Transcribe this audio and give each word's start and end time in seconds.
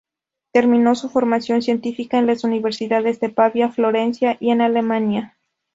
Terminó 0.51 0.95
su 0.95 1.09
formación 1.11 1.61
científica 1.61 2.17
en 2.17 2.25
las 2.25 2.43
Universidades 2.43 3.19
de 3.19 3.29
Pavia, 3.29 3.69
Florencia, 3.69 4.35
y 4.39 4.49
en 4.49 4.61
Alemania. 4.61 5.37